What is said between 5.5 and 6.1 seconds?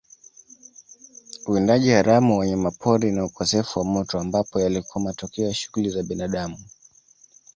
shughuli za